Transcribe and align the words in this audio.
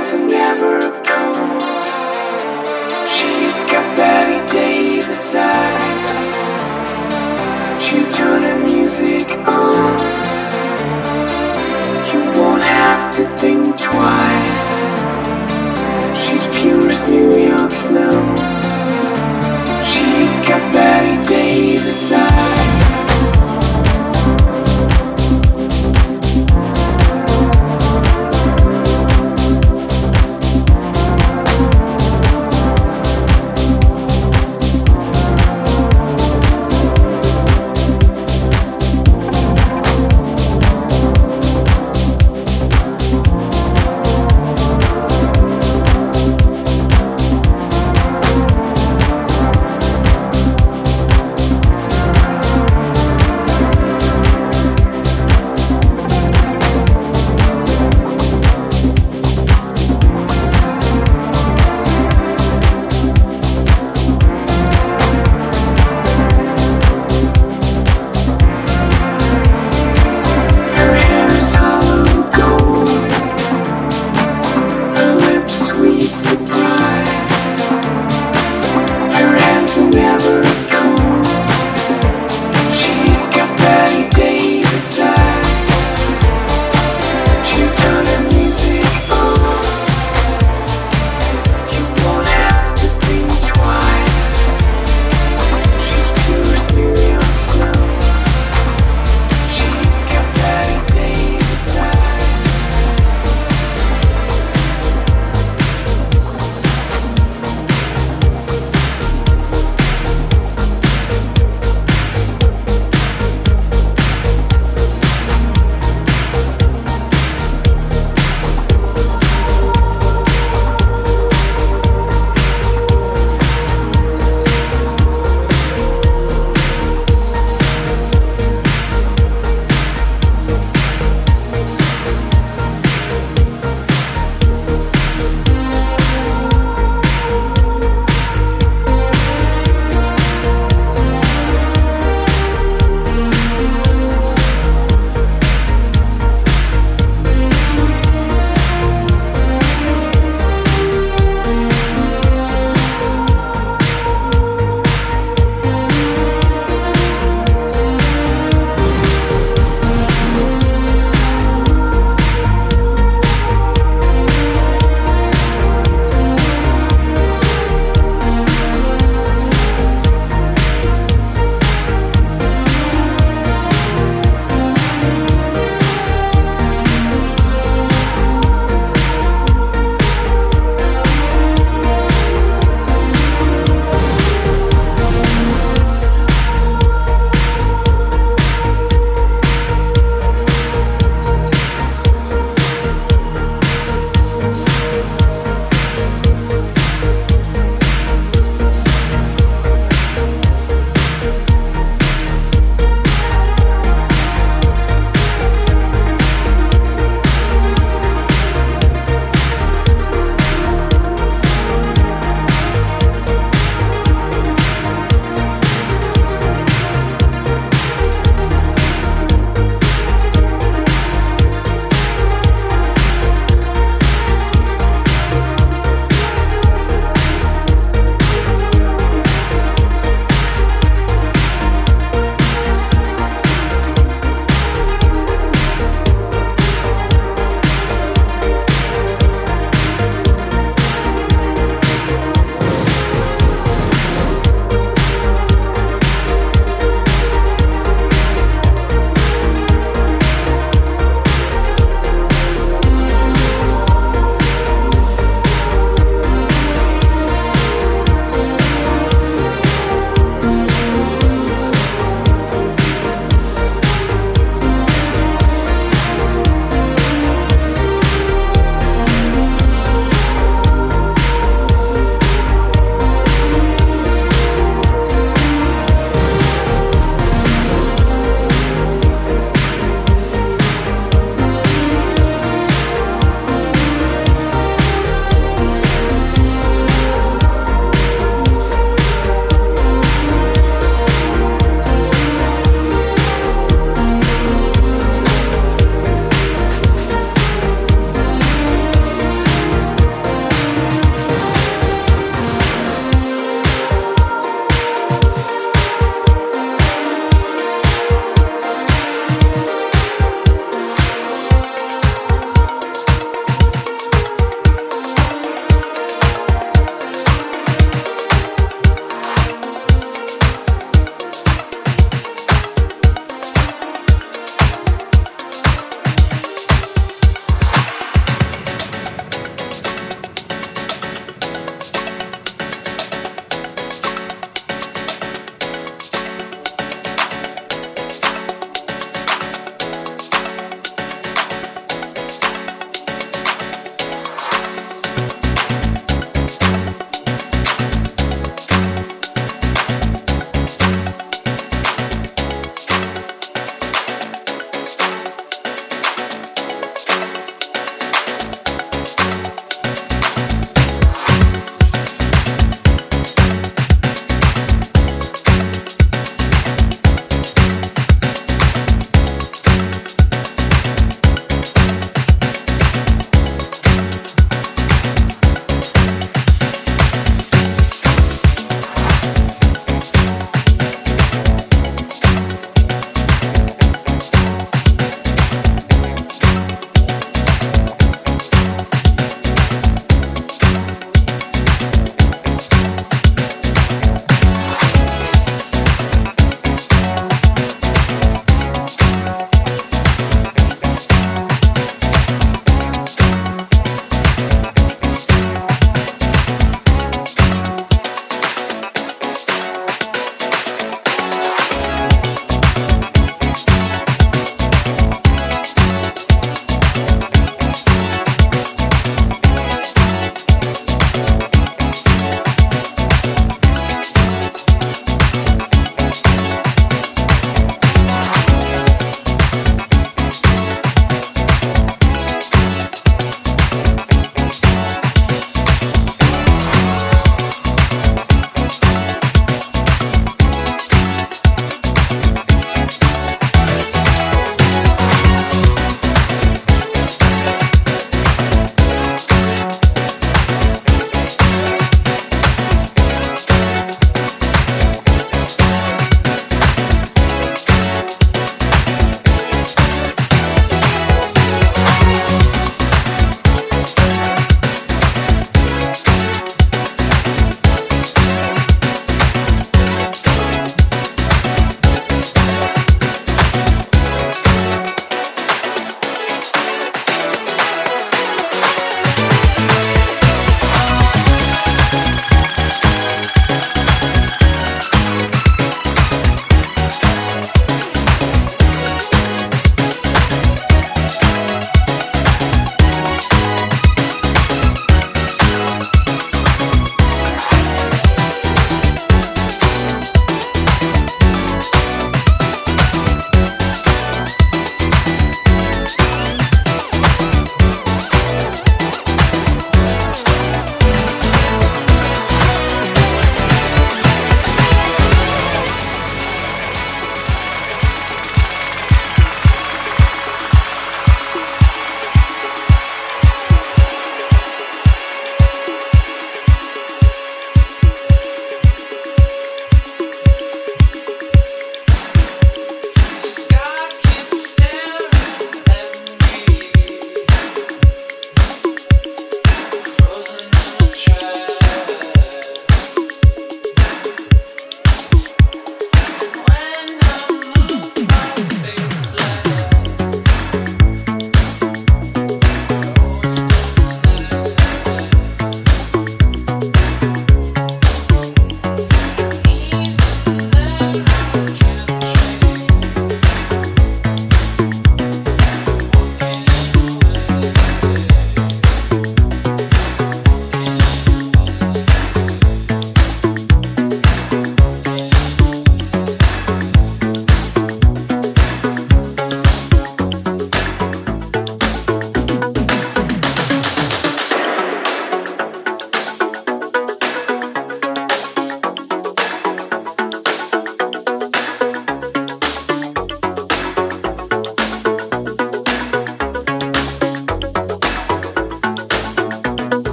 friends 0.00 0.30
never 0.30 0.80
come. 1.02 1.60
She's 3.08 3.60
got 3.70 3.96
Bette 3.96 4.52
Davis 4.52 5.34
eyes. 5.34 6.10
She 7.82 8.02
turned 8.16 8.44
the 8.44 8.58
music 8.64 9.30
on. 9.48 9.98
You 12.12 12.40
won't 12.40 12.62
have 12.62 13.14
to 13.16 13.26
think 13.38 13.78
twice. 13.78 14.66
She's 16.22 16.44
pure 16.58 16.90
as 16.90 17.08
New 17.10 17.36
York 17.38 17.70
snow. 17.70 18.55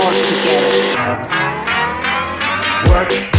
All 0.00 0.12
together. 0.22 0.94
Work. 2.88 3.37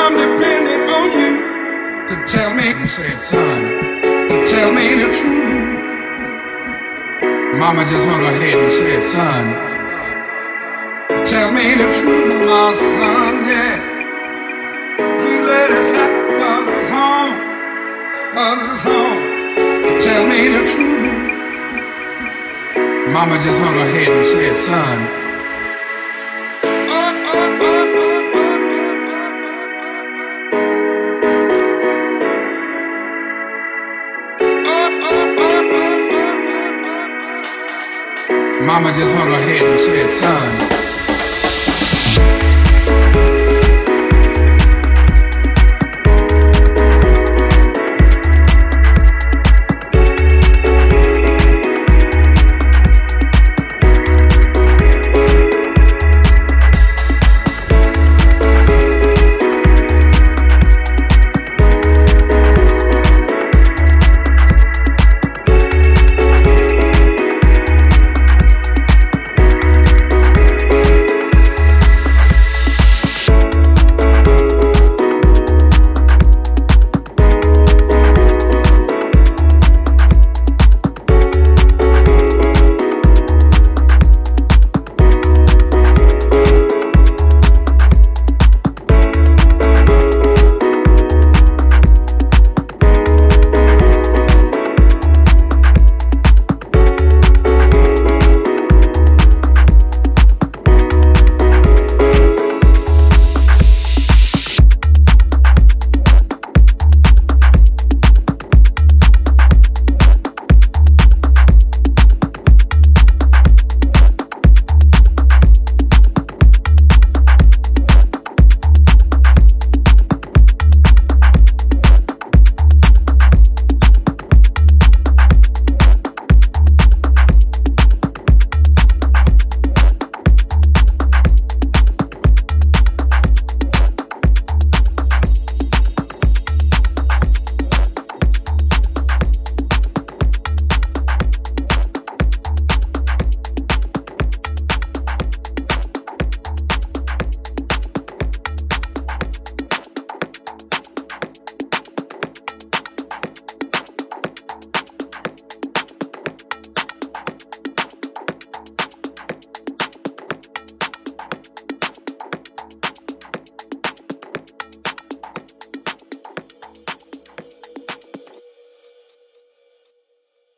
I'm 0.00 0.14
depending 0.16 0.82
on 0.96 1.06
you 1.20 1.32
to 2.08 2.14
tell 2.32 2.54
me, 2.54 2.66
say 2.86 3.08
it, 3.12 3.20
son, 3.20 3.60
to 4.30 4.36
tell 4.46 4.70
me 4.72 4.86
the 5.02 5.08
truth. 5.18 5.58
Mama 7.58 7.82
just 7.84 8.06
hung 8.06 8.22
her 8.22 8.36
head 8.42 8.56
and 8.56 8.72
said, 8.72 9.02
son, 9.02 9.44
tell 11.26 11.50
me 11.50 11.74
the 11.74 11.88
truth, 11.98 12.46
my 12.46 12.72
son, 12.72 13.32
yeah. 13.50 13.76
You 14.98 15.36
let 15.44 15.70
us 15.78 15.88
have 15.98 16.14
others 16.54 16.88
home, 16.96 17.36
others 18.38 18.82
home, 18.90 19.22
tell 20.06 20.24
me 20.32 20.40
the 20.54 20.62
truth. 20.72 20.98
Mama 23.12 23.36
just 23.42 23.58
hung 23.58 23.74
her 23.74 23.90
head 23.96 24.10
and 24.16 24.26
said, 24.26 24.56
son, 24.58 25.27
Mama 38.80 38.96
just 38.96 39.12
hung 39.12 39.32
her 39.32 39.38
head 39.38 39.66
and 39.66 39.80
said, 39.80 40.08
son. 40.08 40.77